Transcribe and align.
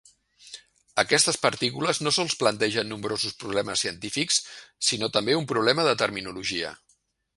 Aquestes 1.01 1.37
partícules 1.43 1.99
no 2.07 2.13
sols 2.17 2.37
plantegen 2.41 2.89
nombrosos 2.93 3.37
problemes 3.43 3.85
científics, 3.85 4.41
sinó 4.89 5.11
també 5.19 5.37
un 5.43 5.47
problema 5.53 5.87
de 5.91 5.95
terminologia. 6.05 6.73